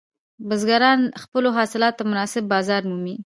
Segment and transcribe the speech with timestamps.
[0.47, 3.15] بزګران خپلو حاصلاتو ته مناسب بازار مومي.